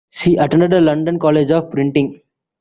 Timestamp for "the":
0.71-0.81